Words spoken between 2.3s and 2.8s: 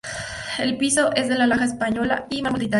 y mármol de Italia.